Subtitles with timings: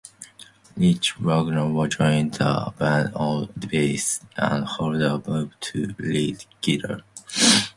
[0.75, 7.01] Rick Wagner joined the band on bass, and Holder moved to lead guitar.